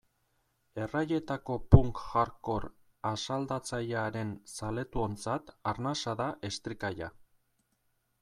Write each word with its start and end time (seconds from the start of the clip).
Erraietako 0.83 1.57
punk-hardcore 1.73 2.71
asaldatzailearen 3.09 4.33
zaletuontzat 4.55 5.53
arnasa 5.73 6.17
da 6.23 6.31
Estricalla. 6.49 7.11